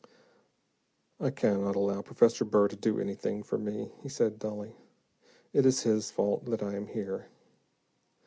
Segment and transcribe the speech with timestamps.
[1.19, 4.75] "I cannot allow Professor Burr to do anything for me," he said dully.
[5.53, 7.29] "It is his fault that I am here."